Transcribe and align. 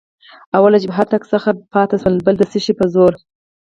او 0.55 0.63
له 0.71 0.77
جبهې 0.83 1.05
تګ 1.11 1.21
څخه 1.31 1.49
پاتې 1.73 1.95
شوې، 2.03 2.19
بل 2.25 2.35
د 2.37 2.43
څه 2.51 2.57
شي 2.63 2.73
په 2.79 2.85
زور؟ 2.93 3.13